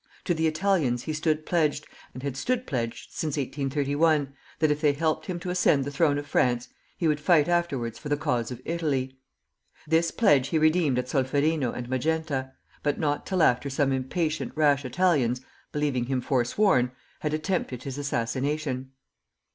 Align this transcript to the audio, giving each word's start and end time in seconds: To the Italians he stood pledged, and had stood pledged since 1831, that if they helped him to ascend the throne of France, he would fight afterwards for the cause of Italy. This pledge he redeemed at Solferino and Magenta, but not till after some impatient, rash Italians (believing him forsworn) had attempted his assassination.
To 0.23 0.33
the 0.33 0.47
Italians 0.47 1.03
he 1.03 1.13
stood 1.13 1.45
pledged, 1.45 1.85
and 2.15 2.23
had 2.23 2.35
stood 2.35 2.65
pledged 2.65 3.11
since 3.13 3.37
1831, 3.37 4.33
that 4.57 4.71
if 4.71 4.81
they 4.81 4.93
helped 4.93 5.27
him 5.27 5.39
to 5.41 5.51
ascend 5.51 5.83
the 5.85 5.91
throne 5.91 6.17
of 6.17 6.25
France, 6.25 6.69
he 6.97 7.07
would 7.07 7.19
fight 7.19 7.47
afterwards 7.47 7.99
for 7.99 8.09
the 8.09 8.17
cause 8.17 8.49
of 8.49 8.63
Italy. 8.65 9.19
This 9.85 10.09
pledge 10.09 10.47
he 10.47 10.57
redeemed 10.57 10.97
at 10.97 11.07
Solferino 11.07 11.71
and 11.71 11.87
Magenta, 11.87 12.51
but 12.81 12.97
not 12.99 13.27
till 13.27 13.43
after 13.43 13.69
some 13.69 13.91
impatient, 13.91 14.53
rash 14.55 14.83
Italians 14.85 15.41
(believing 15.71 16.05
him 16.05 16.19
forsworn) 16.19 16.91
had 17.19 17.35
attempted 17.35 17.83
his 17.83 17.99
assassination. 17.99 18.93